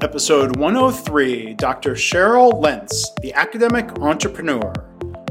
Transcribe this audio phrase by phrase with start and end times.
[0.00, 1.94] Episode 103 Dr.
[1.94, 4.72] Cheryl Lentz, the academic entrepreneur,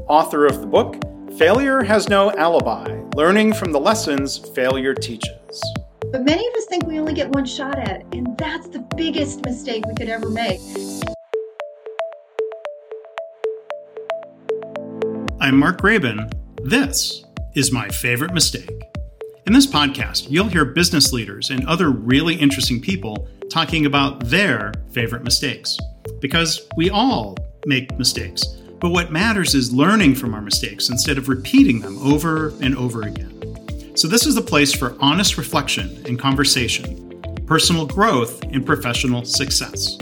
[0.09, 0.97] author of the book
[1.37, 5.63] Failure Has No Alibi Learning from the Lessons Failure Teaches.
[6.11, 8.79] But many of us think we only get one shot at it, and that's the
[8.97, 10.59] biggest mistake we could ever make.
[15.39, 16.29] I'm Mark Graban.
[16.61, 17.23] This
[17.55, 18.83] is my favorite mistake.
[19.45, 24.73] In this podcast, you'll hear business leaders and other really interesting people talking about their
[24.91, 25.77] favorite mistakes.
[26.21, 28.45] Because we all make mistakes,
[28.79, 33.03] but what matters is learning from our mistakes instead of repeating them over and over
[33.03, 33.33] again.
[33.95, 39.97] So, this is the place for honest reflection and conversation, personal growth, and professional success.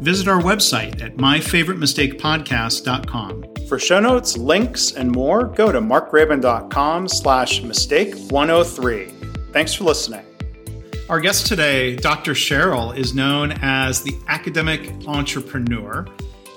[0.00, 3.44] Visit our website at myfavoritemistakepodcast.com.
[3.68, 9.06] For show notes, links, and more, go to markgraban.com slash mistake 103.
[9.52, 10.26] Thanks for listening.
[11.08, 12.32] Our guest today, Dr.
[12.32, 16.06] Cheryl, is known as the academic entrepreneur.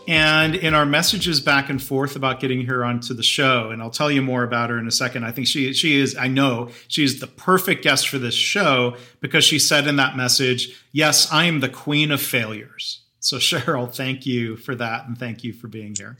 [0.07, 3.89] And in our messages back and forth about getting her onto the show, and I'll
[3.89, 5.25] tell you more about her in a second.
[5.25, 8.97] I think she she is, I know she is the perfect guest for this show
[9.19, 13.01] because she said in that message, Yes, I am the queen of failures.
[13.19, 15.07] So, Cheryl, thank you for that.
[15.07, 16.17] And thank you for being here.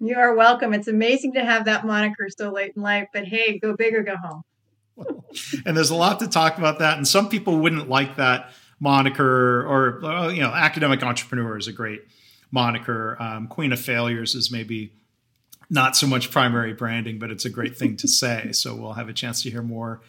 [0.00, 0.74] You are welcome.
[0.74, 4.02] It's amazing to have that moniker so late in life, but hey, go big or
[4.02, 4.42] go home.
[5.66, 6.96] and there's a lot to talk about that.
[6.96, 8.50] And some people wouldn't like that
[8.80, 12.02] moniker, or, you know, academic entrepreneur is a great
[12.50, 13.16] moniker.
[13.20, 14.92] Um, Queen of Failures is maybe
[15.70, 18.50] not so much primary branding, but it's a great thing to say.
[18.52, 20.00] So we'll have a chance to hear more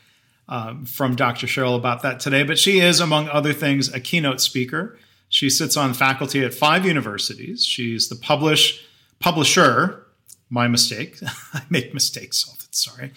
[0.47, 1.47] um, from Dr.
[1.47, 2.43] Cheryl about that today.
[2.43, 4.97] But she is, among other things, a keynote speaker.
[5.29, 7.65] She sits on faculty at five universities.
[7.65, 8.85] She's the publish
[9.19, 10.05] publisher.
[10.49, 11.17] My mistake.
[11.53, 13.11] I make mistakes all the sorry.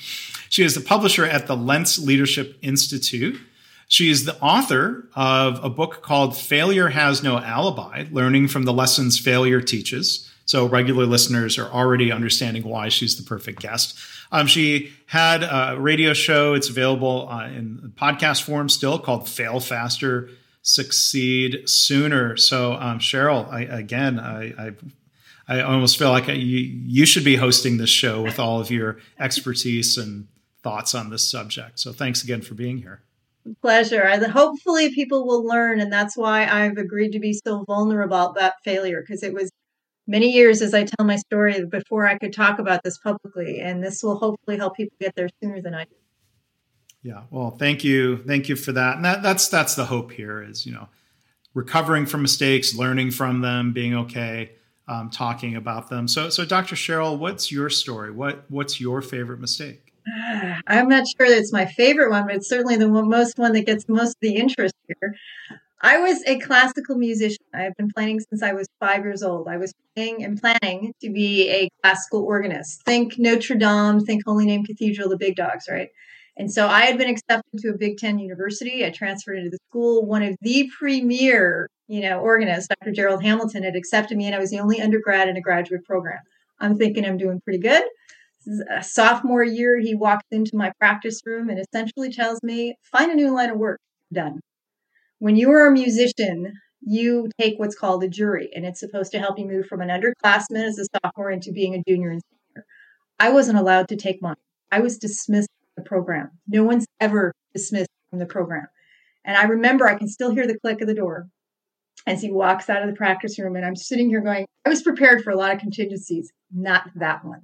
[0.49, 3.41] She is the publisher at the Lentz Leadership Institute.
[3.89, 8.73] She is the author of a book called Failure Has No Alibi Learning from the
[8.73, 10.31] Lessons Failure Teaches.
[10.45, 13.99] So, regular listeners are already understanding why she's the perfect guest.
[14.33, 19.61] Um, she had a radio show, it's available uh, in podcast form still called Fail
[19.61, 20.31] Faster,
[20.63, 22.37] Succeed Sooner.
[22.37, 24.73] So, um, Cheryl, I, again, I, I
[25.49, 28.99] I almost feel like you you should be hosting this show with all of your
[29.19, 30.29] expertise and
[30.63, 31.79] thoughts on this subject.
[31.79, 33.03] So thanks again for being here.
[33.63, 34.07] Pleasure.
[34.29, 39.01] hopefully people will learn, and that's why I've agreed to be so vulnerable about failure
[39.01, 39.51] because it was
[40.07, 43.83] many years as I tell my story before I could talk about this publicly, and
[43.83, 45.95] this will hopefully help people get there sooner than I do.
[47.03, 47.23] Yeah.
[47.31, 48.97] Well, thank you, thank you for that.
[48.97, 50.89] And that, that's that's the hope here is you know
[51.55, 54.51] recovering from mistakes, learning from them, being okay
[54.89, 56.09] um, talking about them.
[56.09, 56.75] So, so Dr.
[56.75, 58.11] Cheryl, what's your story?
[58.11, 59.93] What what's your favorite mistake?
[60.69, 63.67] I'm not sure that it's my favorite one, but it's certainly the most one that
[63.67, 65.15] gets most of the interest here.
[65.81, 67.45] I was a classical musician.
[67.55, 69.49] I've been playing since I was five years old.
[69.49, 72.83] I was playing and planning to be a classical organist.
[72.85, 75.89] Think Notre Dame, think Holy Name Cathedral, the big dogs, right?
[76.37, 78.85] And so I had been accepted to a Big Ten university.
[78.85, 80.05] I transferred into the school.
[80.05, 82.93] One of the premier you know, organist, Dr.
[82.93, 86.19] Jerald Hamilton, had accepted me, and I was the only undergrad in a graduate program.
[86.61, 87.83] I'm thinking I'm doing pretty good.
[88.83, 93.35] Sophomore year, he walks into my practice room and essentially tells me, find a new
[93.35, 93.81] line of work.
[94.13, 94.41] Done.
[95.19, 99.19] When you are a musician, you take what's called a jury, and it's supposed to
[99.19, 102.65] help you move from an underclassman as a sophomore into being a junior and senior.
[103.19, 104.37] I wasn't allowed to take mine.
[104.71, 106.31] I was dismissed from the program.
[106.47, 108.69] No one's ever dismissed from the program.
[109.25, 111.29] And I remember I can still hear the click of the door
[112.07, 113.57] as he walks out of the practice room.
[113.57, 117.25] And I'm sitting here going, I was prepared for a lot of contingencies, not that
[117.25, 117.43] one.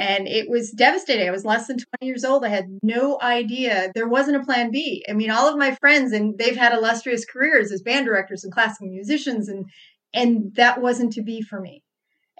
[0.00, 1.28] And it was devastating.
[1.28, 2.44] I was less than 20 years old.
[2.44, 5.04] I had no idea there wasn't a plan B.
[5.08, 8.52] I mean, all of my friends, and they've had illustrious careers as band directors and
[8.52, 9.66] classical musicians, and
[10.14, 11.84] and that wasn't to be for me.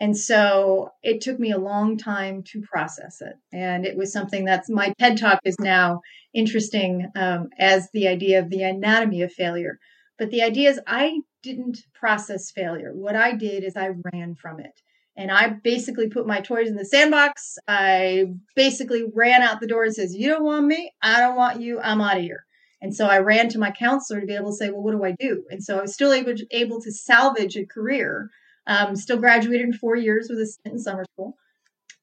[0.00, 3.34] And so it took me a long time to process it.
[3.52, 6.00] And it was something that's my TED talk is now
[6.32, 9.78] interesting um, as the idea of the anatomy of failure
[10.20, 12.92] but the idea is, I didn't process failure.
[12.92, 14.82] What I did is I ran from it.
[15.20, 17.58] And I basically put my toys in the sandbox.
[17.68, 20.94] I basically ran out the door and says, You don't want me.
[21.02, 21.78] I don't want you.
[21.78, 22.46] I'm out of here.
[22.80, 25.04] And so I ran to my counselor to be able to say, Well, what do
[25.04, 25.44] I do?
[25.50, 28.30] And so I was still able to, able to salvage a career.
[28.66, 31.36] Um, still graduated in four years with a stint in summer school.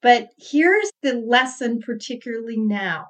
[0.04, 3.08] But here's the lesson, particularly now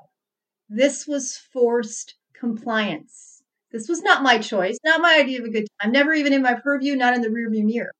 [0.69, 3.43] this was forced compliance.
[3.73, 6.41] This was not my choice, not my idea of a good time, never even in
[6.41, 7.91] my purview, not in the rearview mirror.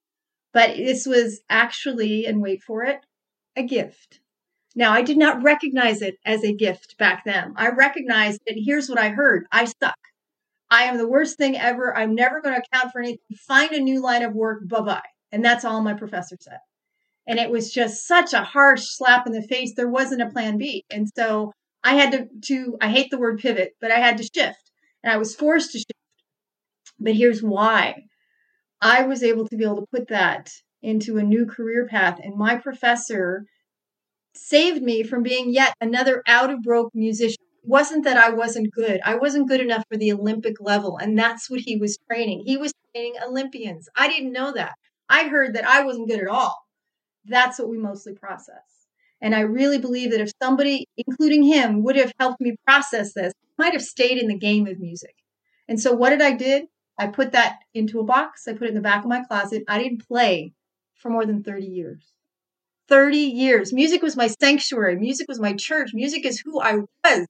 [0.54, 3.00] But this was actually, and wait for it,
[3.56, 4.20] a gift.
[4.76, 7.54] Now, I did not recognize it as a gift back then.
[7.58, 9.98] I recognized that here's what I heard I suck.
[10.70, 11.96] I am the worst thing ever.
[11.96, 13.20] I'm never going to account for anything.
[13.48, 14.68] Find a new line of work.
[14.68, 15.02] Bye bye.
[15.32, 16.60] And that's all my professor said.
[17.28, 19.74] And it was just such a harsh slap in the face.
[19.76, 20.86] There wasn't a plan B.
[20.90, 21.52] And so
[21.84, 24.72] I had to, to I hate the word pivot, but I had to shift
[25.04, 25.94] and I was forced to shift.
[27.00, 28.04] But here's why
[28.82, 30.50] I was able to be able to put that
[30.82, 32.20] into a new career path.
[32.22, 33.46] And my professor
[34.36, 37.38] saved me from being yet another out of broke musician.
[37.64, 39.02] It wasn't that I wasn't good.
[39.04, 40.98] I wasn't good enough for the Olympic level.
[40.98, 42.44] And that's what he was training.
[42.46, 43.90] He was training Olympians.
[43.96, 44.74] I didn't know that.
[45.10, 46.56] I heard that I wasn't good at all.
[47.26, 48.88] That's what we mostly process.
[49.22, 53.34] And I really believe that if somebody, including him, would have helped me process this,
[53.58, 55.16] I might have stayed in the game of music.
[55.68, 56.66] And so what did I did?
[57.00, 58.48] I put that into a box.
[58.48, 59.64] I put it in the back of my closet.
[59.68, 60.54] I didn't play
[60.96, 62.04] for more than 30 years.
[62.90, 63.74] 30 years.
[63.74, 64.96] Music was my sanctuary.
[64.96, 65.92] Music was my church.
[65.94, 67.28] Music is who I was.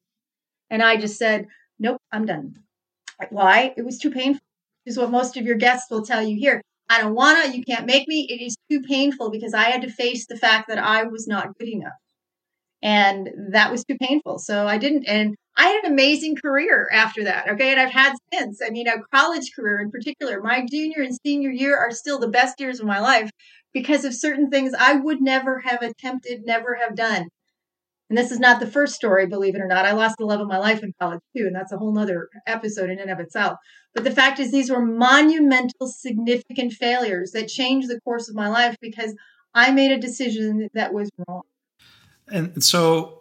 [0.70, 1.48] And I just said,
[1.80, 2.56] nope, I'm done.
[3.30, 3.74] Why?
[3.76, 4.42] It was too painful.
[4.86, 6.62] Is what most of your guests will tell you here.
[6.90, 8.26] I don't wanna, you can't make me.
[8.30, 11.58] It is too painful because I had to face the fact that I was not
[11.58, 11.92] good enough.
[12.82, 14.40] And that was too painful.
[14.40, 15.06] So I didn't.
[15.06, 17.50] And I had an amazing career after that.
[17.50, 17.72] Okay.
[17.72, 18.62] And I've had since.
[18.66, 20.42] I mean, a college career in particular.
[20.42, 23.30] My junior and senior year are still the best years of my life
[23.74, 27.28] because of certain things I would never have attempted, never have done.
[28.10, 29.86] And this is not the first story, believe it or not.
[29.86, 32.30] I lost the love of my life in college too, and that's a whole nother
[32.46, 33.58] episode in and of itself.
[33.94, 38.48] But the fact is, these were monumental, significant failures that changed the course of my
[38.48, 39.14] life because
[39.54, 41.42] I made a decision that was wrong.
[42.28, 43.17] And so,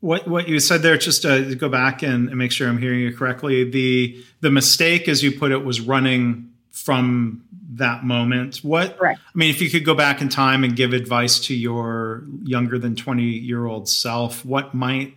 [0.00, 3.00] what what you said there, just to go back and, and make sure I'm hearing
[3.00, 8.58] you correctly, the the mistake, as you put it, was running from that moment.
[8.58, 9.20] What Correct.
[9.20, 12.78] I mean, if you could go back in time and give advice to your younger
[12.78, 15.14] than 20 year old self, what might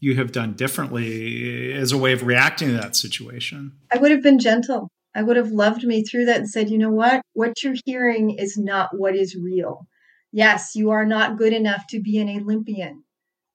[0.00, 3.72] you have done differently as a way of reacting to that situation?
[3.92, 4.88] I would have been gentle.
[5.14, 7.22] I would have loved me through that and said, you know what?
[7.32, 9.86] What you're hearing is not what is real.
[10.30, 13.02] Yes, you are not good enough to be an Olympian,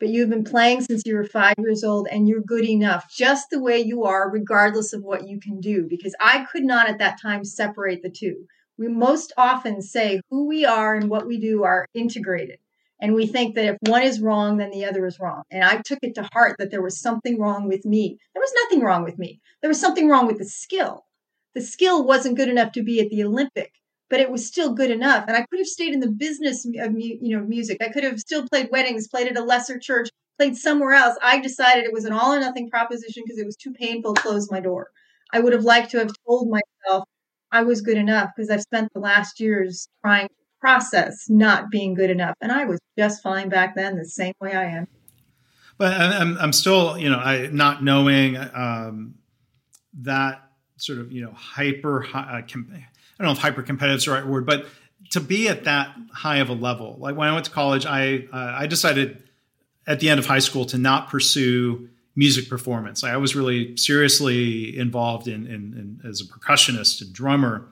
[0.03, 3.49] but you've been playing since you were five years old and you're good enough just
[3.49, 5.87] the way you are, regardless of what you can do.
[5.89, 8.45] Because I could not at that time separate the two.
[8.77, 12.57] We most often say who we are and what we do are integrated.
[12.99, 15.43] And we think that if one is wrong, then the other is wrong.
[15.49, 18.17] And I took it to heart that there was something wrong with me.
[18.33, 19.39] There was nothing wrong with me.
[19.61, 21.05] There was something wrong with the skill.
[21.55, 23.71] The skill wasn't good enough to be at the Olympic,
[24.09, 25.25] but it was still good enough.
[25.27, 27.77] And I could have stayed in the business of you know music.
[27.81, 31.17] I could have still played weddings, played at a lesser church, played somewhere else.
[31.21, 34.21] I decided it was an all or nothing proposition because it was too painful to
[34.21, 34.89] close my door.
[35.31, 37.07] I would have liked to have told myself
[37.51, 41.93] I was good enough because I've spent the last years trying to process not being
[41.93, 42.35] good enough.
[42.41, 44.87] And I was just fine back then, the same way I am.
[45.77, 49.15] But I'm, I'm still, you know, I not knowing um,
[50.01, 50.43] that
[50.77, 52.41] sort of, you know, hyper, uh,
[53.19, 54.65] I don't know if hyper competitive is the right word, but
[55.11, 58.27] to be at that high of a level, like when I went to college, I
[58.31, 59.23] uh, I decided
[59.85, 63.03] at the end of high school to not pursue music performance.
[63.03, 67.67] I was really seriously involved in, in, in as a percussionist and drummer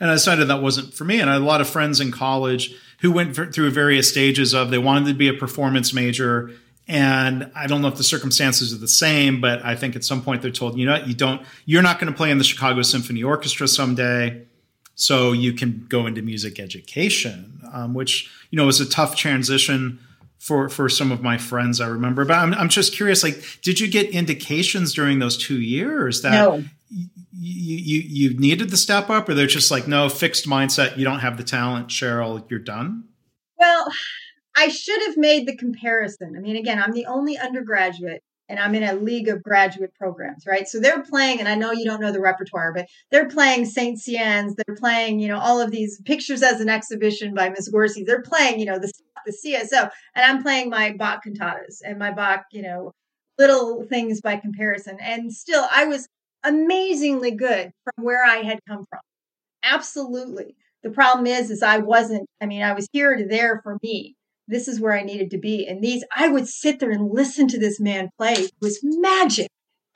[0.00, 1.20] and I decided that wasn't for me.
[1.20, 4.70] And I had a lot of friends in college who went through various stages of
[4.70, 6.50] they wanted to be a performance major.
[6.86, 10.22] And I don't know if the circumstances are the same, but I think at some
[10.22, 12.82] point they're told, you know, you don't, you're not going to play in the Chicago
[12.82, 14.42] Symphony Orchestra someday.
[14.94, 19.98] So you can go into music education, um, which, you know, was a tough transition
[20.38, 22.24] for for some of my friends I remember.
[22.24, 26.32] But I'm, I'm just curious, like, did you get indications during those two years that
[26.32, 26.62] no
[27.44, 30.96] you, you you needed the step up, or they're just like, no, fixed mindset.
[30.96, 32.44] You don't have the talent, Cheryl.
[32.50, 33.04] You're done.
[33.58, 33.86] Well,
[34.56, 36.34] I should have made the comparison.
[36.36, 40.46] I mean, again, I'm the only undergraduate and I'm in a league of graduate programs,
[40.46, 40.68] right?
[40.68, 44.54] So they're playing, and I know you don't know the repertoire, but they're playing Saint-Saëns,
[44.56, 48.04] they're playing, you know, all of these pictures as an exhibition by Mussorgsky.
[48.04, 48.92] They're playing, you know, the,
[49.24, 52.92] the CSO, and I'm playing my Bach cantatas and my Bach, you know,
[53.38, 54.98] little things by comparison.
[55.00, 56.06] And still, I was
[56.44, 59.00] amazingly good from where I had come from.
[59.62, 60.54] Absolutely.
[60.82, 64.14] The problem is, is I wasn't, I mean, I was here to there for me.
[64.46, 65.66] This is where I needed to be.
[65.66, 68.34] And these, I would sit there and listen to this man play.
[68.34, 69.48] It was magic,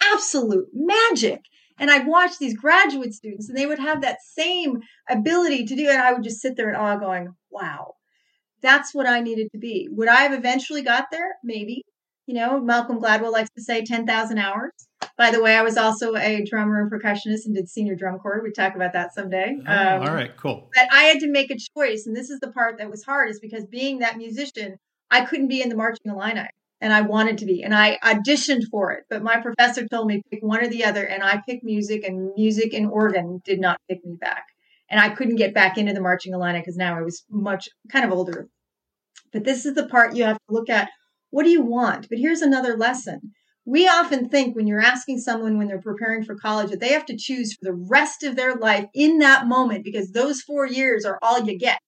[0.02, 1.40] absolute magic.
[1.78, 5.84] And I'd watch these graduate students and they would have that same ability to do
[5.84, 5.96] it.
[5.96, 7.94] I would just sit there in awe going, wow,
[8.62, 9.88] that's what I needed to be.
[9.90, 11.36] Would I have eventually got there?
[11.44, 11.84] Maybe.
[12.26, 14.72] You know, Malcolm Gladwell likes to say 10,000 hours.
[15.18, 18.40] By the way, I was also a drummer and percussionist and did senior drum corps.
[18.40, 19.58] We talk about that someday.
[19.66, 20.70] Oh, um, all right, cool.
[20.72, 23.28] But I had to make a choice, and this is the part that was hard,
[23.28, 24.76] is because being that musician,
[25.10, 26.46] I couldn't be in the marching Illini.
[26.80, 27.64] and I wanted to be.
[27.64, 31.04] And I auditioned for it, but my professor told me pick one or the other,
[31.04, 34.44] and I picked music, and music and organ did not pick me back.
[34.88, 38.04] And I couldn't get back into the marching Illini because now I was much kind
[38.04, 38.48] of older.
[39.32, 40.90] But this is the part you have to look at.
[41.30, 42.08] What do you want?
[42.08, 43.32] But here's another lesson.
[43.68, 47.04] We often think when you're asking someone when they're preparing for college that they have
[47.04, 51.04] to choose for the rest of their life in that moment because those four years
[51.04, 51.78] are all you get.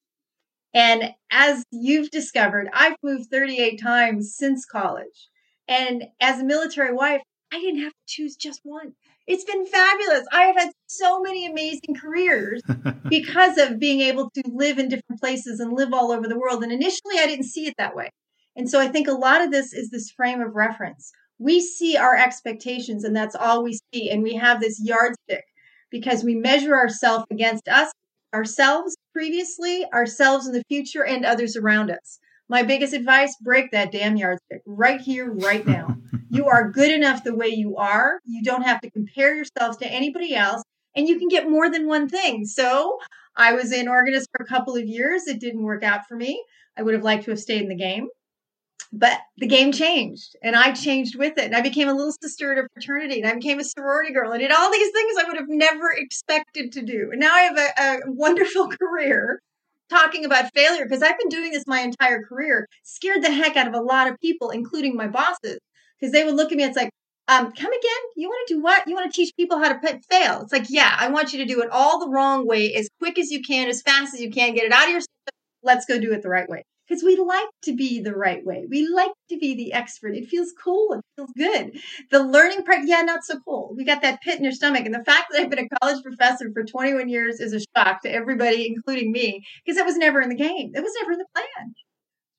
[0.75, 5.31] And as you've discovered, I've moved 38 times since college.
[5.69, 8.93] And as a military wife, I didn't have to choose just one.
[9.27, 10.27] It's been fabulous.
[10.31, 12.61] I have had so many amazing careers
[13.09, 16.63] because of being able to live in different places and live all over the world.
[16.63, 18.11] And initially, I didn't see it that way.
[18.55, 21.11] And so I think a lot of this is this frame of reference.
[21.41, 24.11] We see our expectations, and that's all we see.
[24.11, 25.45] And we have this yardstick
[25.91, 27.91] because we measure ourselves against us
[28.35, 32.19] ourselves previously, ourselves in the future, and others around us.
[32.49, 35.97] My biggest advice break that damn yardstick right here, right now.
[36.31, 38.21] you are good enough the way you are.
[38.25, 40.63] You don't have to compare yourselves to anybody else,
[40.95, 42.45] and you can get more than one thing.
[42.45, 42.99] So,
[43.35, 45.27] I was an organist for a couple of years.
[45.27, 46.45] It didn't work out for me.
[46.77, 48.09] I would have liked to have stayed in the game
[48.93, 51.45] but the game changed and I changed with it.
[51.45, 54.33] And I became a little sister at a fraternity and I became a sorority girl
[54.33, 57.11] and did all these things I would have never expected to do.
[57.11, 59.41] And now I have a, a wonderful career
[59.89, 63.67] talking about failure because I've been doing this my entire career, scared the heck out
[63.67, 65.59] of a lot of people, including my bosses,
[65.99, 66.63] because they would look at me.
[66.63, 66.91] and It's like,
[67.29, 68.03] um, come again?
[68.17, 68.87] You want to do what?
[68.89, 70.41] You want to teach people how to put, fail?
[70.43, 73.19] It's like, yeah, I want you to do it all the wrong way, as quick
[73.19, 74.55] as you can, as fast as you can.
[74.55, 75.35] Get it out of your system.
[75.63, 78.67] Let's go do it the right way because we like to be the right way.
[78.69, 80.17] We like to be the expert.
[80.17, 80.95] It feels cool.
[80.95, 81.81] It feels good.
[82.11, 83.73] The learning part, yeah, not so cool.
[83.77, 84.85] We got that pit in your stomach.
[84.85, 88.03] And the fact that I've been a college professor for 21 years is a shock
[88.03, 90.73] to everybody, including me, because it was never in the game.
[90.75, 91.75] It was never in the plan.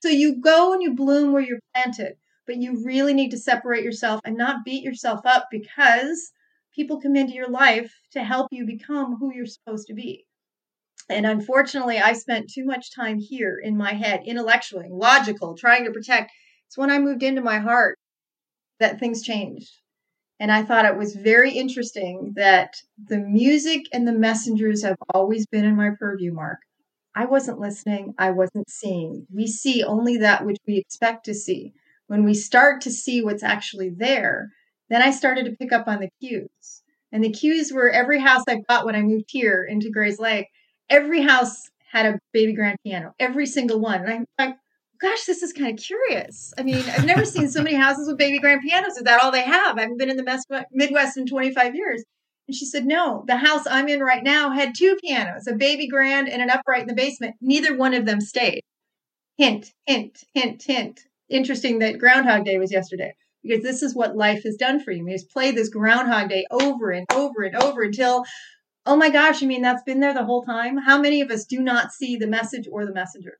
[0.03, 2.15] So you go and you bloom where you're planted,
[2.45, 6.33] but you really need to separate yourself and not beat yourself up because
[6.75, 10.25] people come into your life to help you become who you're supposed to be.
[11.11, 15.91] And unfortunately, I spent too much time here in my head, intellectually, logical, trying to
[15.91, 16.31] protect.
[16.67, 17.97] It's when I moved into my heart
[18.79, 19.71] that things changed.
[20.39, 25.45] And I thought it was very interesting that the music and the messengers have always
[25.45, 26.57] been in my purview, Mark.
[27.13, 29.27] I wasn't listening, I wasn't seeing.
[29.31, 31.73] We see only that which we expect to see.
[32.07, 34.49] When we start to see what's actually there,
[34.89, 36.83] then I started to pick up on the cues.
[37.11, 40.45] And the cues were every house I bought when I moved here into Grayslake
[40.91, 44.01] every house had a baby grand piano, every single one.
[44.01, 44.55] And I'm like,
[45.01, 46.53] gosh, this is kind of curious.
[46.57, 48.97] I mean, I've never seen so many houses with baby grand pianos.
[48.97, 49.77] Is that all they have?
[49.77, 52.03] I haven't been in the Midwest in 25 years.
[52.47, 55.87] And she said, no, the house I'm in right now had two pianos, a baby
[55.87, 57.35] grand and an upright in the basement.
[57.41, 58.61] Neither one of them stayed.
[59.37, 61.01] Hint, hint, hint, hint.
[61.29, 65.03] Interesting that Groundhog Day was yesterday because this is what life has done for you.
[65.05, 68.23] We just play this Groundhog Day over and over and over until
[68.85, 70.77] Oh my gosh, you mean that's been there the whole time?
[70.77, 73.37] How many of us do not see the message or the messenger?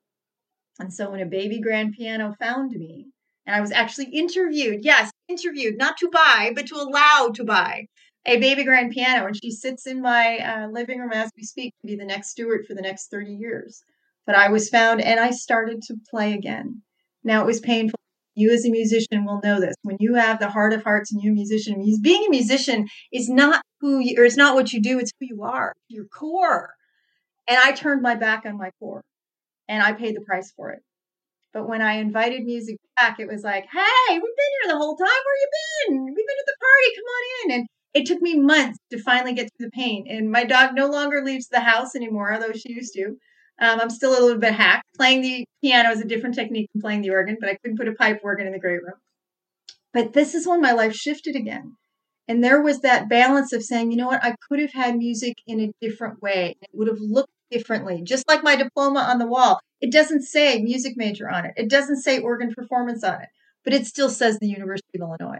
[0.79, 3.07] And so when a baby grand piano found me,
[3.45, 7.88] and I was actually interviewed, yes, interviewed, not to buy, but to allow to buy
[8.25, 9.25] a baby grand piano.
[9.25, 12.29] And she sits in my uh, living room as we speak to be the next
[12.29, 13.83] steward for the next 30 years.
[14.27, 16.83] But I was found and I started to play again.
[17.24, 17.98] Now it was painful
[18.35, 19.75] you as a musician will know this.
[19.83, 23.29] When you have the heart of hearts and you're a musician, being a musician is
[23.29, 26.73] not who you, or it's not what you do, it's who you are, your core.
[27.47, 29.03] And I turned my back on my core
[29.67, 30.79] and I paid the price for it.
[31.53, 34.95] But when I invited music back, it was like, hey, we've been here the whole
[34.95, 35.07] time.
[35.07, 35.50] Where you
[35.89, 36.05] been?
[36.05, 36.95] We've been at the party.
[36.95, 37.59] Come on in.
[37.59, 40.05] And it took me months to finally get through the pain.
[40.07, 43.17] And my dog no longer leaves the house anymore, although she used to.
[43.62, 44.88] Um, I'm still a little bit hacked.
[44.98, 47.88] Playing the piano is a different technique than playing the organ, but I couldn't put
[47.88, 48.96] a pipe organ in the great room.
[49.94, 51.77] But this is when my life shifted again.
[52.27, 55.36] And there was that balance of saying, you know what, I could have had music
[55.46, 56.56] in a different way.
[56.62, 59.60] It would have looked differently, just like my diploma on the wall.
[59.80, 63.30] It doesn't say music major on it, it doesn't say organ performance on it,
[63.63, 65.39] but it still says the University of Illinois.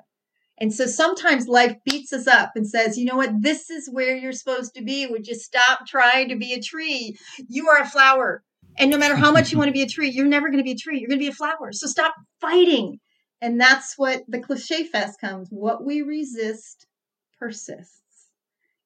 [0.62, 4.16] And so sometimes life beats us up and says, you know what, this is where
[4.16, 5.08] you're supposed to be.
[5.08, 7.18] Would you stop trying to be a tree?
[7.50, 8.44] You are a flower.
[8.78, 10.64] And no matter how much you want to be a tree, you're never going to
[10.64, 11.00] be a tree.
[11.00, 11.72] You're going to be a flower.
[11.72, 13.00] So stop fighting.
[13.42, 15.48] And that's what the cliche fest comes.
[15.50, 16.86] What we resist
[17.40, 17.98] persists.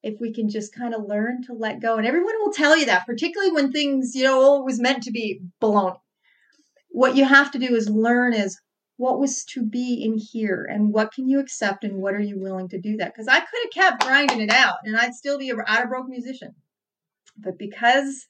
[0.02, 1.98] If we can just kind of learn to let go.
[1.98, 5.42] And everyone will tell you that, particularly when things, you know, was meant to be
[5.62, 5.98] baloney.
[6.88, 8.58] What you have to do is learn is
[8.98, 12.40] what was to be in here and what can you accept and what are you
[12.40, 15.38] willing to do that because i could have kept grinding it out and i'd still
[15.38, 16.56] be a out of broke musician
[17.38, 18.26] but because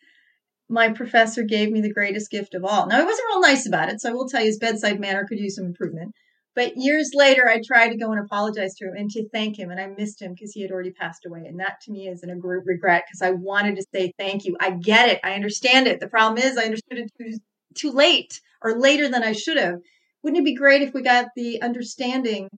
[0.69, 3.89] my professor gave me the greatest gift of all now he wasn't real nice about
[3.89, 6.11] it so i will tell you his bedside manner could use some improvement
[6.55, 9.71] But years later, I tried to go and apologize to him and to thank him.
[9.71, 11.43] And I missed him because he had already passed away.
[11.47, 14.55] And that to me is a great regret because I wanted to say thank you.
[14.61, 15.19] I get it.
[15.23, 15.99] I understand it.
[15.99, 17.37] The problem is I understood it too,
[17.75, 19.79] too late or later than I should have.
[20.25, 22.49] Wouldn't it be great if we got the understanding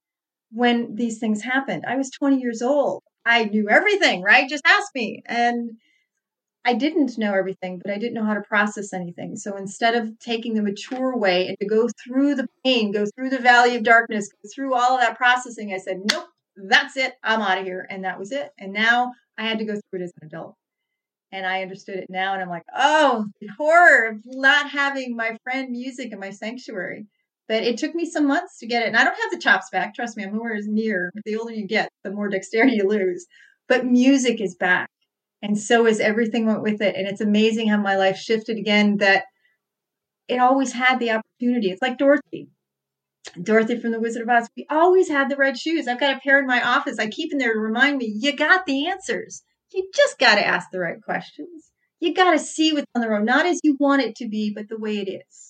[0.51, 1.83] when these things happened?
[1.85, 3.03] I was 20 years old.
[3.25, 4.47] I knew everything, right?
[4.47, 5.21] Just ask me.
[5.25, 5.71] And
[6.63, 9.35] I didn't know everything, but I didn't know how to process anything.
[9.35, 13.31] So instead of taking the mature way and to go through the pain, go through
[13.31, 17.15] the valley of darkness, go through all of that processing, I said, nope, that's it.
[17.21, 17.85] I'm out of here.
[17.89, 18.49] And that was it.
[18.57, 20.55] And now I had to go through it as an adult.
[21.33, 22.31] And I understood it now.
[22.31, 27.07] And I'm like, oh, the horror of not having my friend music in my sanctuary.
[27.47, 28.87] But it took me some months to get it.
[28.87, 29.95] And I don't have the chops back.
[29.95, 31.11] Trust me, I'm nowhere as near.
[31.25, 33.25] The older you get, the more dexterity you lose.
[33.67, 34.89] But music is back
[35.41, 36.95] and so is everything went with it.
[36.95, 39.25] And it's amazing how my life shifted again that
[40.27, 41.69] it always had the opportunity.
[41.69, 42.49] It's like dorothy.
[43.41, 44.49] Dorothy from the wizard of oz.
[44.55, 45.87] We always had the red shoes.
[45.87, 46.99] I've got a pair in my office.
[46.99, 49.43] I keep in there to remind me you got the answers.
[49.73, 51.71] You just got to ask the right questions.
[51.99, 53.25] You got to see what's on the road.
[53.25, 55.46] Not as you want it to be but the way it is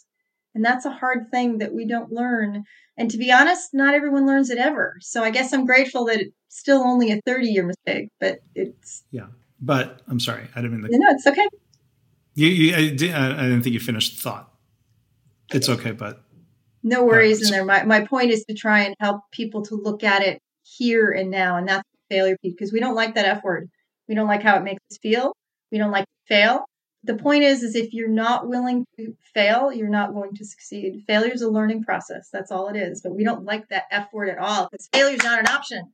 [0.57, 2.63] and that's a hard thing that we don't learn
[2.97, 6.19] and to be honest not everyone learns it ever so i guess i'm grateful that
[6.19, 9.27] it's still only a 30 year mistake but it's yeah
[9.59, 10.97] but I'm sorry, I didn't mean to.
[10.97, 11.47] No, it's okay.
[12.35, 14.53] You, you I, did, I, didn't think you finished the thought.
[15.51, 16.23] It's okay, but
[16.83, 17.65] no worries in there.
[17.65, 21.31] My my point is to try and help people to look at it here and
[21.31, 23.69] now, and that's failure because we don't like that F word.
[24.07, 25.33] We don't like how it makes us feel.
[25.71, 26.65] We don't like to fail.
[27.03, 31.03] The point is, is if you're not willing to fail, you're not going to succeed.
[31.07, 32.29] Failure is a learning process.
[32.33, 33.01] That's all it is.
[33.01, 35.93] But we don't like that F word at all because failure is not an option.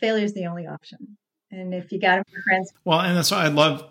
[0.00, 1.16] failure is the only option
[1.54, 2.72] and if you got them friends.
[2.84, 3.84] Well, and that's why I love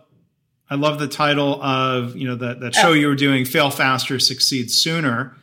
[0.69, 2.93] I love the title of you know that that show oh.
[2.93, 5.35] you were doing, "Fail Faster, Succeed Sooner,"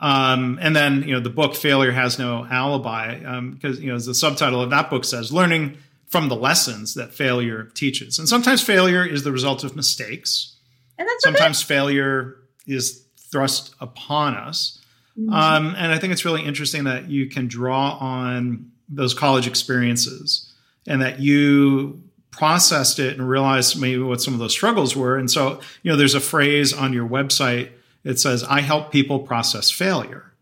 [0.00, 3.96] um, and then you know the book "Failure Has No Alibi," because um, you know
[3.96, 8.28] as the subtitle of that book says, "Learning from the lessons that failure teaches." And
[8.28, 10.56] sometimes failure is the result of mistakes.
[10.98, 11.68] And that's sometimes okay.
[11.74, 14.80] failure is thrust upon us.
[15.18, 15.32] Mm-hmm.
[15.32, 20.52] Um, and I think it's really interesting that you can draw on those college experiences
[20.86, 25.16] and that you processed it and realized maybe what some of those struggles were.
[25.16, 27.70] And so, you know, there's a phrase on your website
[28.02, 30.32] that says, I help people process failure,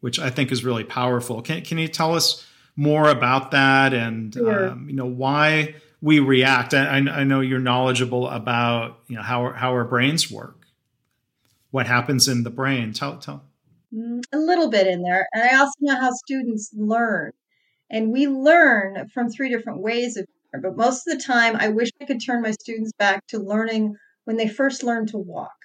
[0.00, 1.40] which I think is really powerful.
[1.42, 2.44] Can, can you tell us
[2.76, 6.74] more about that and, um, you know, why we react?
[6.74, 10.66] I, I, know you're knowledgeable about, you know, how, how our brains work,
[11.70, 12.92] what happens in the brain.
[12.92, 13.42] Tell, tell.
[13.94, 15.26] Mm, a little bit in there.
[15.32, 17.32] And I also know how students learn.
[17.88, 20.26] And we learn from three different ways of
[20.62, 23.96] but most of the time I wish I could turn my students back to learning
[24.24, 25.56] when they first learned to walk.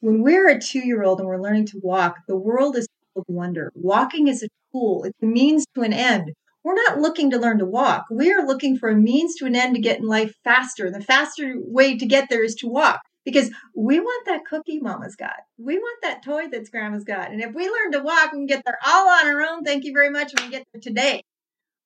[0.00, 3.22] When we're a two year old and we're learning to walk, the world is full
[3.22, 3.70] of wonder.
[3.74, 6.32] Walking is a tool, it's a means to an end.
[6.62, 8.06] We're not looking to learn to walk.
[8.10, 10.86] We are looking for a means to an end to get in life faster.
[10.86, 14.80] And the faster way to get there is to walk because we want that cookie
[14.80, 15.36] mama's got.
[15.58, 17.30] We want that toy that's grandma's got.
[17.30, 19.62] And if we learn to walk, can get there all on our own.
[19.62, 20.32] Thank you very much.
[20.32, 21.22] And we get there today.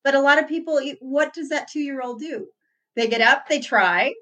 [0.03, 2.49] But a lot of people, what does that two year old do?
[2.97, 4.15] They get up, they try,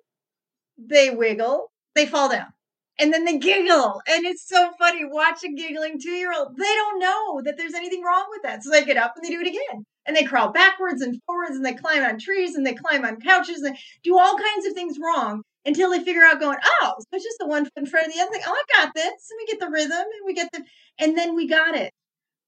[0.78, 2.52] they wiggle, they fall down.
[2.98, 4.00] And then they giggle.
[4.06, 6.56] And it's so funny watching giggling two year old.
[6.56, 8.62] They don't know that there's anything wrong with that.
[8.62, 9.84] So they get up and they do it again.
[10.06, 13.20] And they crawl backwards and forwards and they climb on trees and they climb on
[13.20, 16.94] couches and they do all kinds of things wrong until they figure out going, oh,
[16.98, 18.42] so it's just the one foot in front of the other thing.
[18.46, 19.30] Oh, I got this.
[19.30, 20.64] And we get the rhythm and we get the,
[20.98, 21.92] and then we got it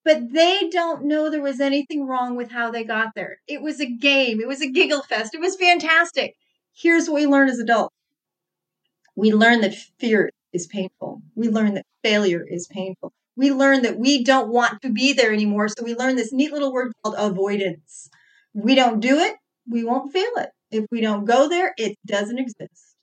[0.04, 3.38] but they don't know there was anything wrong with how they got there.
[3.48, 6.34] It was a game, it was a giggle fest, it was fantastic.
[6.74, 7.93] Here's what we learn as adults
[9.16, 13.12] we learn that fear is painful, we learn that failure is painful.
[13.36, 15.68] We learn that we don't want to be there anymore.
[15.68, 18.08] So we learn this neat little word called avoidance.
[18.52, 19.34] We don't do it,
[19.68, 20.50] we won't feel it.
[20.70, 22.94] If we don't go there, it doesn't exist.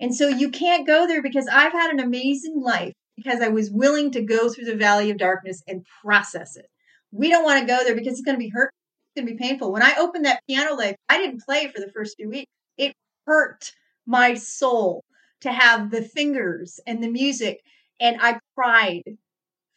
[0.00, 3.70] And so you can't go there because I've had an amazing life because I was
[3.70, 6.66] willing to go through the valley of darkness and process it.
[7.12, 8.72] We don't want to go there because it's going to be hurt.
[9.14, 9.72] It's going to be painful.
[9.72, 12.50] When I opened that piano leg, I didn't play for the first few weeks.
[12.78, 12.94] It
[13.26, 13.72] hurt
[14.06, 15.04] my soul
[15.42, 17.60] to have the fingers and the music.
[18.00, 19.02] And I cried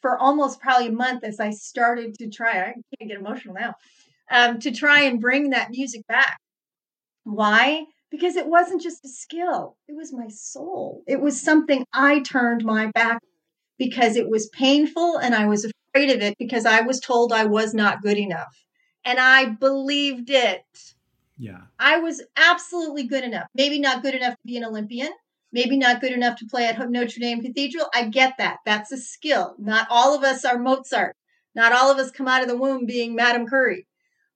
[0.02, 2.60] for almost probably a month as I started to try.
[2.62, 3.76] I can't get emotional now.
[4.32, 6.40] Um, to try and bring that music back.
[7.24, 7.86] Why?
[8.16, 11.04] because it wasn't just a skill, it was my soul.
[11.08, 13.22] It was something I turned my back
[13.78, 17.46] because it was painful and I was afraid of it because I was told I
[17.46, 18.56] was not good enough.
[19.04, 20.64] And I believed it.
[21.38, 21.62] Yeah.
[21.78, 23.48] I was absolutely good enough.
[23.54, 25.12] Maybe not good enough to be an Olympian,
[25.52, 27.88] maybe not good enough to play at Notre Dame Cathedral.
[27.94, 28.58] I get that.
[28.66, 29.56] That's a skill.
[29.58, 31.16] Not all of us are Mozart.
[31.56, 33.88] Not all of us come out of the womb being Madame Curie.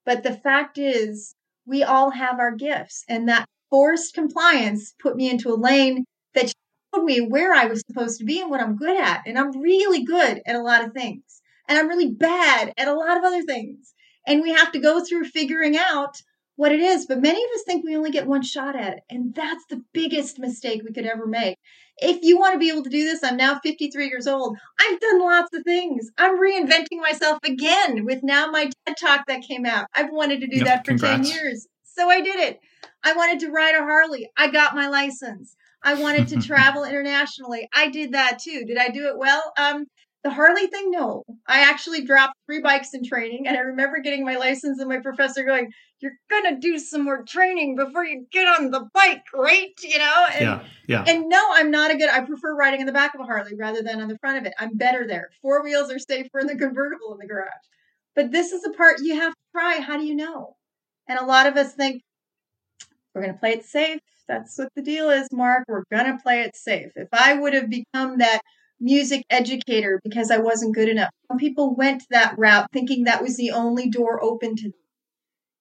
[0.05, 3.03] But the fact is, we all have our gifts.
[3.09, 6.51] And that forced compliance put me into a lane that
[6.93, 9.23] showed me where I was supposed to be and what I'm good at.
[9.25, 11.41] And I'm really good at a lot of things.
[11.67, 13.93] And I'm really bad at a lot of other things.
[14.25, 16.21] And we have to go through figuring out
[16.59, 17.05] what it is.
[17.05, 19.03] But many of us think we only get one shot at it.
[19.09, 21.57] And that's the biggest mistake we could ever make.
[21.99, 24.57] If you want to be able to do this, I'm now 53 years old.
[24.77, 26.09] I've done lots of things.
[26.17, 29.85] I'm reinventing myself again with now my TED Talk that came out.
[29.95, 31.29] I've wanted to do yep, that for congrats.
[31.29, 31.67] 10 years.
[31.85, 32.59] So I did it.
[33.05, 34.29] I wanted to ride a Harley.
[34.37, 35.55] I got my license.
[35.81, 37.69] I wanted to travel internationally.
[37.73, 38.65] I did that too.
[38.67, 39.53] Did I do it well?
[39.57, 39.85] Um,
[40.23, 41.23] the Harley thing, no.
[41.47, 44.99] I actually dropped three bikes in training, and I remember getting my license and my
[44.99, 49.71] professor going, "You're gonna do some more training before you get on the bike, right?"
[49.81, 50.25] You know.
[50.33, 50.63] And, yeah.
[50.87, 51.03] Yeah.
[51.07, 52.09] And no, I'm not a good.
[52.09, 54.45] I prefer riding in the back of a Harley rather than on the front of
[54.45, 54.53] it.
[54.59, 55.29] I'm better there.
[55.41, 57.49] Four wheels are safer in the convertible in the garage.
[58.15, 59.79] But this is the part you have to try.
[59.79, 60.55] How do you know?
[61.07, 62.01] And a lot of us think
[63.13, 64.01] we're going to play it safe.
[64.27, 65.65] That's what the deal is, Mark.
[65.67, 66.91] We're going to play it safe.
[66.95, 68.41] If I would have become that
[68.79, 71.09] music educator because I wasn't good enough.
[71.27, 74.73] Some people went that route thinking that was the only door open to them.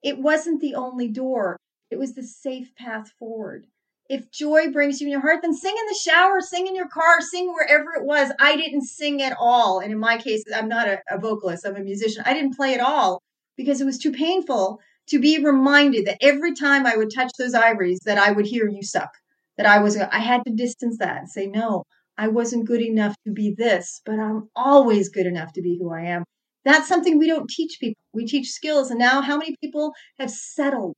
[0.03, 1.57] It wasn't the only door.
[1.91, 3.67] It was the safe path forward.
[4.09, 6.89] If joy brings you in your heart, then sing in the shower, sing in your
[6.89, 8.33] car, sing wherever it was.
[8.41, 9.81] I didn't sing at all.
[9.81, 12.23] And in my case, I'm not a, a vocalist, I'm a musician.
[12.25, 13.21] I didn't play at all
[13.57, 17.55] because it was too painful to be reminded that every time I would touch those
[17.55, 19.11] ivories that I would hear you suck.
[19.57, 21.83] That I was I had to distance that and say, no,
[22.17, 25.93] I wasn't good enough to be this, but I'm always good enough to be who
[25.93, 26.25] I am.
[26.69, 28.03] That's something we don't teach people.
[28.13, 28.91] We teach skills.
[28.91, 30.95] And now, how many people have settled?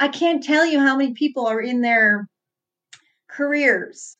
[0.00, 2.26] I can't tell you how many people are in their
[3.28, 4.16] careers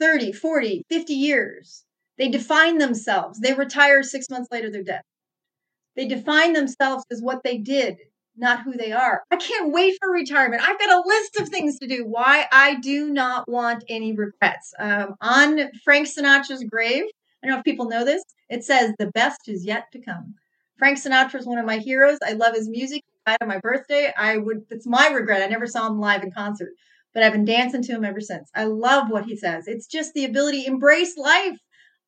[0.00, 1.84] 30, 40, 50 years.
[2.16, 3.40] They define themselves.
[3.40, 5.02] They retire six months later, they're dead.
[5.96, 7.98] They define themselves as what they did
[8.38, 9.22] not who they are.
[9.30, 10.62] I can't wait for retirement.
[10.62, 12.06] I've got a list of things to do.
[12.06, 14.72] Why I do not want any regrets.
[14.78, 17.04] Um, on Frank Sinatra's grave,
[17.42, 20.34] I don't know if people know this, it says, The best is yet to come.
[20.78, 22.18] Frank Sinatra is one of my heroes.
[22.24, 23.02] I love his music.
[23.06, 24.12] He died on my birthday.
[24.16, 25.42] I would, it's my regret.
[25.42, 26.70] I never saw him live in concert,
[27.14, 28.50] but I've been dancing to him ever since.
[28.54, 29.66] I love what he says.
[29.66, 31.58] It's just the ability, embrace life.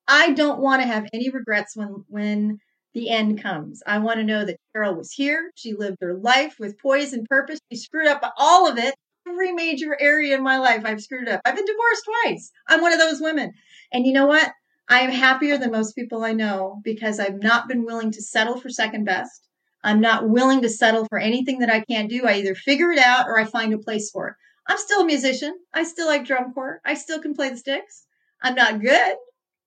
[0.07, 2.59] I don't want to have any regrets when, when,
[2.93, 3.81] the end comes.
[3.87, 5.51] I want to know that Carol was here.
[5.55, 7.59] She lived her life with poise and purpose.
[7.71, 8.95] She screwed up all of it.
[9.27, 11.41] Every major area in my life, I've screwed up.
[11.45, 12.51] I've been divorced twice.
[12.67, 13.53] I'm one of those women.
[13.93, 14.51] And you know what?
[14.91, 18.59] I am happier than most people I know because I've not been willing to settle
[18.59, 19.47] for second best.
[19.85, 22.27] I'm not willing to settle for anything that I can't do.
[22.27, 24.33] I either figure it out or I find a place for it.
[24.67, 25.57] I'm still a musician.
[25.73, 26.81] I still like drum corps.
[26.83, 28.05] I still can play the sticks.
[28.43, 29.15] I'm not good,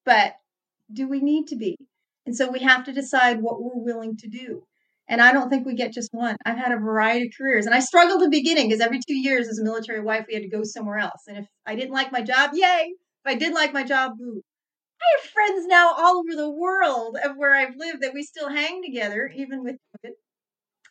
[0.05, 0.35] but
[0.93, 1.79] do we need to be?
[2.27, 4.65] And so we have to decide what we're willing to do.
[5.09, 6.37] And I don't think we get just one.
[6.45, 7.65] I've had a variety of careers.
[7.65, 10.35] And I struggled at the beginning because every two years as a military wife, we
[10.35, 11.23] had to go somewhere else.
[11.29, 12.93] And if I didn't like my job, yay.
[13.25, 14.43] If I did like my job, boo.
[15.05, 18.49] I have friends now all over the world of where I've lived that we still
[18.49, 20.13] hang together, even with COVID.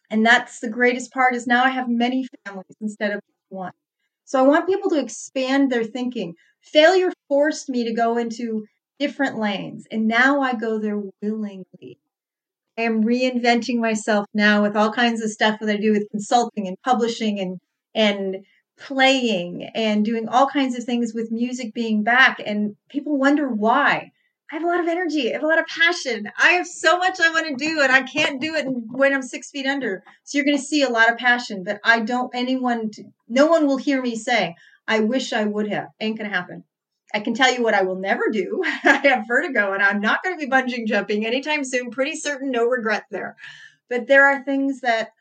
[0.09, 3.71] And that's the greatest part is now I have many families instead of one.
[4.25, 6.35] So I want people to expand their thinking.
[6.61, 8.65] Failure forced me to go into
[8.99, 9.85] different lanes.
[9.91, 11.97] And now I go there willingly.
[12.77, 16.67] I am reinventing myself now with all kinds of stuff that I do with consulting
[16.67, 17.59] and publishing and
[17.95, 18.45] and
[18.79, 22.41] playing and doing all kinds of things with music being back.
[22.45, 24.11] And people wonder why.
[24.51, 25.29] I have a lot of energy.
[25.29, 26.29] I have a lot of passion.
[26.37, 29.23] I have so much I want to do, and I can't do it when I'm
[29.23, 30.03] six feet under.
[30.25, 31.63] So you're going to see a lot of passion.
[31.63, 32.29] But I don't.
[32.35, 32.91] Anyone,
[33.27, 34.55] no one will hear me say,
[34.87, 36.65] "I wish I would have." Ain't going to happen.
[37.13, 38.61] I can tell you what I will never do.
[38.65, 41.91] I have vertigo and I'm not going to be bungee jumping anytime soon.
[41.91, 43.35] Pretty certain, no regret there.
[43.89, 45.11] But there are things that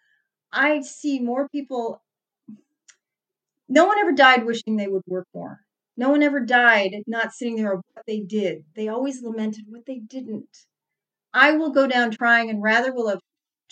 [0.52, 2.02] I see more people.
[3.72, 5.60] No one ever died wishing they would work more.
[5.96, 8.66] No one ever died not sitting there what they did.
[8.76, 10.66] They always lamented what they didn't.
[11.32, 13.20] I will go down trying and rather will have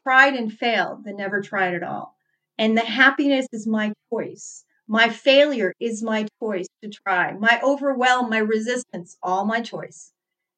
[0.02, 2.16] tried and failed than never tried at all.
[2.56, 4.64] And the happiness is my choice.
[4.88, 7.34] My failure is my choice to try.
[7.34, 10.12] My overwhelm, my resistance, all my choice.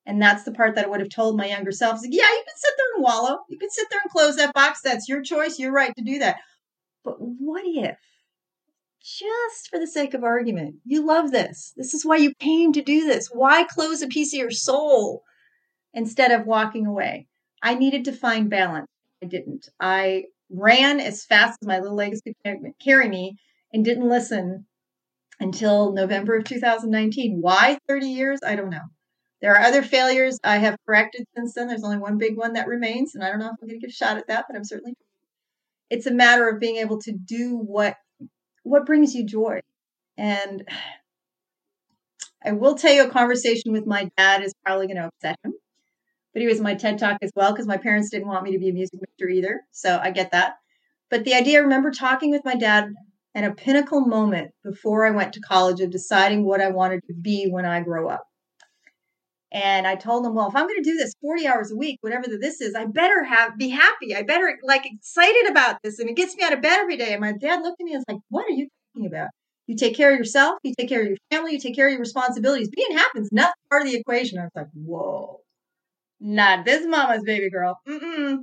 [0.07, 2.01] And that's the part that I would have told my younger self.
[2.01, 3.39] Like, yeah, you can sit there and wallow.
[3.49, 4.83] You can sit there and close that box.
[4.85, 5.59] That's your choice.
[5.59, 6.37] You're right to do that.
[7.05, 7.99] But what if,
[9.03, 11.73] just for the sake of argument, you love this?
[11.77, 13.29] This is why you came to do this.
[13.33, 15.23] Why close a piece of your soul
[15.93, 17.27] instead of walking away?
[17.63, 18.89] I needed to find balance.
[19.23, 19.69] I didn't.
[19.81, 22.35] I ran as fast as my little legs could
[22.81, 23.37] carry me
[23.73, 24.67] and didn't listen
[25.41, 27.39] until November of 2019.
[27.41, 28.41] Why 30 years?
[28.47, 28.87] I don't know.
[29.41, 31.67] There are other failures I have corrected since then.
[31.67, 33.85] There's only one big one that remains, and I don't know if I'm going to
[33.85, 34.95] get a shot at that, but I'm certainly.
[35.91, 37.97] It's a matter of being able to do what
[38.63, 39.61] what brings you joy,
[40.17, 40.67] and
[42.45, 45.55] I will tell you a conversation with my dad is probably going to upset him,
[46.33, 48.59] but he was my TED talk as well because my parents didn't want me to
[48.59, 50.55] be a music major either, so I get that.
[51.11, 52.93] But the idea, I remember talking with my dad
[53.35, 57.15] at a pinnacle moment before I went to college of deciding what I wanted to
[57.15, 58.25] be when I grow up.
[59.53, 61.99] And I told him, well, if I'm going to do this 40 hours a week,
[62.01, 64.17] whatever this is, I better have be happy.
[64.17, 65.99] I better like excited about this.
[65.99, 67.13] And it gets me out of bed every day.
[67.13, 69.29] And my dad looked at me and was like, what are you talking about?
[69.67, 71.93] You take care of yourself, you take care of your family, you take care of
[71.93, 72.71] your responsibilities.
[72.75, 74.39] Being happy is not part of the equation.
[74.39, 75.41] I was like, whoa,
[76.19, 77.79] not this mama's baby girl.
[77.87, 78.39] Mm-mm.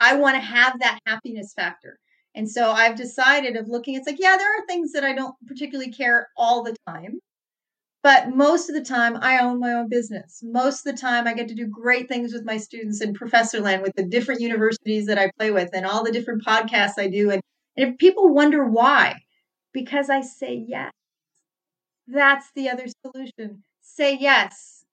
[0.00, 1.98] I want to have that happiness factor.
[2.34, 5.34] And so I've decided of looking, it's like, yeah, there are things that I don't
[5.46, 7.20] particularly care all the time.
[8.08, 10.40] But most of the time, I own my own business.
[10.42, 13.60] Most of the time, I get to do great things with my students in Professor
[13.60, 17.08] Land with the different universities that I play with and all the different podcasts I
[17.08, 17.30] do.
[17.30, 17.42] And,
[17.76, 19.16] and if people wonder why,
[19.74, 20.90] because I say yes.
[22.06, 23.62] That's the other solution.
[23.82, 24.86] Say yes.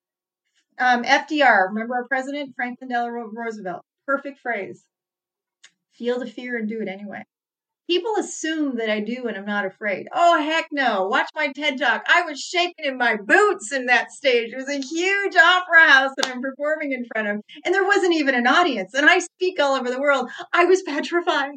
[0.78, 3.80] Um, FDR, remember our president, Franklin Delano Roosevelt?
[4.06, 4.84] Perfect phrase.
[5.92, 7.22] Feel the fear and do it anyway.
[7.88, 10.08] People assume that I do and I'm not afraid.
[10.12, 11.06] Oh, heck no.
[11.06, 12.02] Watch my TED Talk.
[12.08, 14.52] I was shaking in my boots in that stage.
[14.52, 18.14] It was a huge opera house that I'm performing in front of, and there wasn't
[18.14, 18.92] even an audience.
[18.92, 20.28] And I speak all over the world.
[20.52, 21.54] I was petrified.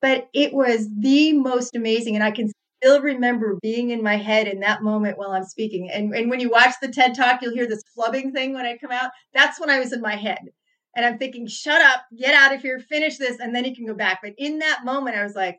[0.00, 2.14] But it was the most amazing.
[2.14, 5.90] And I can still remember being in my head in that moment while I'm speaking.
[5.90, 8.76] And, and when you watch the TED Talk, you'll hear this flubbing thing when I
[8.76, 9.10] come out.
[9.34, 10.50] That's when I was in my head
[10.98, 13.86] and I'm thinking, shut up, get out of here, finish this, and then you can
[13.86, 14.18] go back.
[14.20, 15.54] But in that moment, I was like,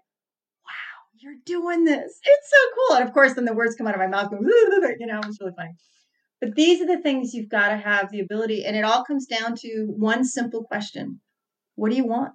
[0.65, 2.19] wow, you're doing this.
[2.21, 2.97] It's so cool.
[2.97, 4.43] And of course, then the words come out of my mouth, going,
[4.99, 5.71] you know, it's really funny.
[6.41, 8.65] But these are the things you've got to have the ability.
[8.65, 11.21] And it all comes down to one simple question
[11.75, 12.33] What do you want?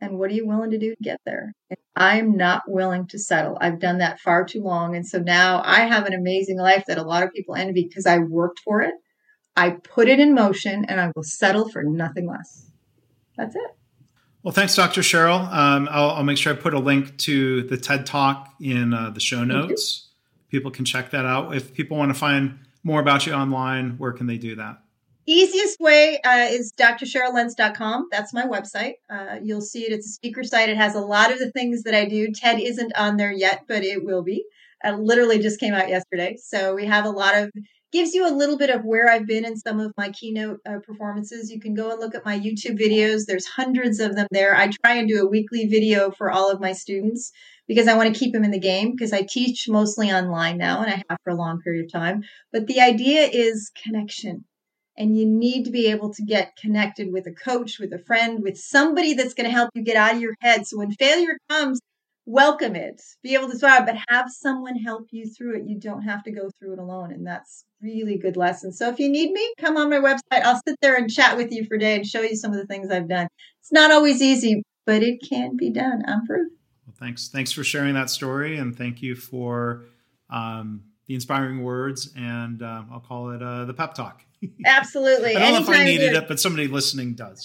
[0.00, 1.52] And what are you willing to do to get there?
[1.96, 3.58] I'm not willing to settle.
[3.60, 4.94] I've done that far too long.
[4.94, 8.06] And so now I have an amazing life that a lot of people envy because
[8.06, 8.94] I worked for it.
[9.58, 12.70] I put it in motion and I will settle for nothing less.
[13.36, 13.76] That's it.
[14.44, 15.00] Well, thanks, Dr.
[15.00, 15.52] Cheryl.
[15.52, 19.10] Um, I'll, I'll, make sure I put a link to the TED Talk in uh,
[19.10, 20.10] the show notes.
[20.48, 21.56] People can check that out.
[21.56, 24.78] If people want to find more about you online, where can they do that?
[25.26, 28.08] Easiest way uh, is drcheryllentz.com.
[28.12, 28.94] That's my website.
[29.10, 29.92] Uh, you'll see it.
[29.92, 30.68] It's a speaker site.
[30.68, 32.30] It has a lot of the things that I do.
[32.30, 34.44] TED isn't on there yet, but it will be.
[34.84, 36.36] It literally just came out yesterday.
[36.40, 37.50] So we have a lot of
[37.92, 40.78] gives you a little bit of where I've been in some of my keynote uh,
[40.86, 41.50] performances.
[41.50, 43.22] You can go and look at my YouTube videos.
[43.26, 44.54] There's hundreds of them there.
[44.54, 47.32] I try and do a weekly video for all of my students
[47.66, 50.82] because I want to keep them in the game because I teach mostly online now
[50.82, 52.22] and I have for a long period of time.
[52.52, 54.44] But the idea is connection.
[54.96, 58.42] And you need to be able to get connected with a coach, with a friend,
[58.42, 60.66] with somebody that's going to help you get out of your head.
[60.66, 61.78] So when failure comes,
[62.28, 65.66] welcome it, be able to survive, but have someone help you through it.
[65.66, 67.10] You don't have to go through it alone.
[67.10, 68.70] And that's really good lesson.
[68.70, 70.42] So if you need me, come on my website.
[70.42, 72.58] I'll sit there and chat with you for a day and show you some of
[72.58, 73.28] the things I've done.
[73.60, 76.02] It's not always easy, but it can be done.
[76.06, 76.52] I'm proof.
[76.86, 77.28] Well, thanks.
[77.28, 78.58] Thanks for sharing that story.
[78.58, 79.86] And thank you for
[80.28, 82.12] um, the inspiring words.
[82.14, 84.22] And uh, I'll call it uh, the pep talk.
[84.66, 85.30] Absolutely.
[85.30, 87.42] I don't Anytime know if I needed it, but somebody listening does.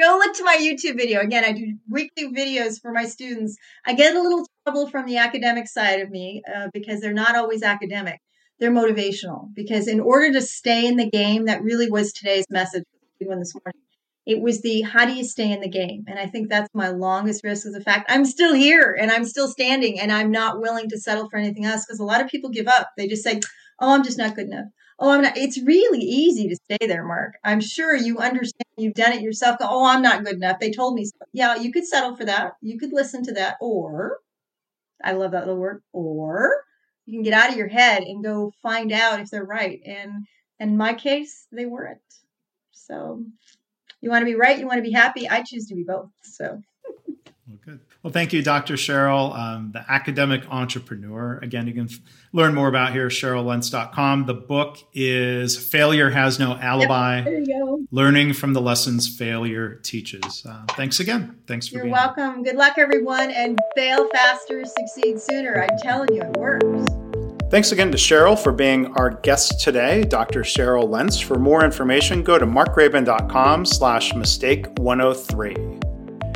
[0.00, 1.20] Go look to my YouTube video.
[1.20, 3.56] Again, I do weekly videos for my students.
[3.86, 7.36] I get a little trouble from the academic side of me uh, because they're not
[7.36, 8.20] always academic.
[8.58, 12.84] They're motivational because in order to stay in the game, that really was today's message
[13.20, 13.80] when this morning.
[14.26, 16.04] It was the how do you stay in the game?
[16.06, 19.24] And I think that's my longest risk is the fact I'm still here and I'm
[19.24, 22.28] still standing and I'm not willing to settle for anything else because a lot of
[22.28, 22.90] people give up.
[22.96, 23.40] They just say,
[23.80, 24.66] oh, I'm just not good enough
[25.00, 25.36] oh, I'm not.
[25.36, 27.34] It's really easy to stay there, Mark.
[27.42, 28.64] I'm sure you understand.
[28.76, 29.56] You've done it yourself.
[29.60, 30.60] Oh, I'm not good enough.
[30.60, 31.16] They told me so.
[31.32, 32.52] Yeah, you could settle for that.
[32.60, 33.56] You could listen to that.
[33.60, 34.18] Or,
[35.02, 36.64] I love that little word, or
[37.06, 39.80] you can get out of your head and go find out if they're right.
[39.84, 40.26] And
[40.58, 42.00] in my case, they weren't.
[42.72, 43.24] So
[44.00, 45.28] you want to be right, you want to be happy.
[45.28, 46.10] I choose to be both.
[46.22, 46.62] So
[47.46, 47.80] well, good.
[48.02, 48.74] Well, thank you, Dr.
[48.74, 51.38] Cheryl, um, the academic entrepreneur.
[51.42, 51.98] Again, you can f-
[52.32, 54.24] learn more about here, CherylLentz.com.
[54.24, 57.84] The book is Failure Has No Alibi yep, there you go.
[57.90, 60.46] Learning from the Lessons Failure Teaches.
[60.48, 61.36] Uh, thanks again.
[61.46, 62.34] Thanks for being You're being welcome.
[62.36, 62.52] Here.
[62.52, 65.62] Good luck, everyone, and fail faster, succeed sooner.
[65.62, 66.86] I'm telling you, it works.
[67.50, 70.40] Thanks again to Cheryl for being our guest today, Dr.
[70.40, 71.20] Cheryl Lentz.
[71.20, 75.89] For more information, go to markgraban.com slash mistake 103.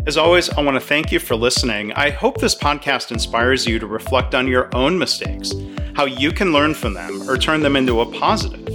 [0.06, 1.90] As always, I want to thank you for listening.
[1.92, 5.54] I hope this podcast inspires you to reflect on your own mistakes,
[5.94, 8.68] how you can learn from them or turn them into a positive.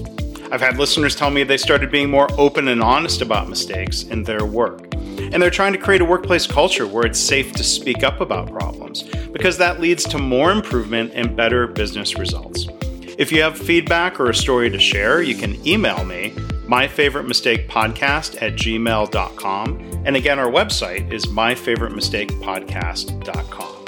[0.52, 4.24] I've had listeners tell me they started being more open and honest about mistakes in
[4.24, 4.92] their work.
[4.96, 8.50] And they're trying to create a workplace culture where it's safe to speak up about
[8.50, 12.66] problems, because that leads to more improvement and better business results.
[13.20, 16.34] If you have feedback or a story to share, you can email me,
[16.70, 20.02] myfavoritemistakepodcast at gmail.com.
[20.06, 23.79] And again, our website is myfavoritemistakepodcast.com.